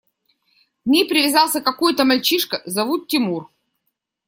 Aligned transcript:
К 0.83 0.87
ней 0.87 1.07
привязался 1.07 1.61
какой-то 1.61 2.05
мальчишка, 2.05 2.63
зовут 2.65 3.07
Тимур. 3.07 3.51